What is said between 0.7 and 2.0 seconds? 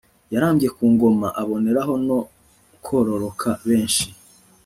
ku ngoma aboneraho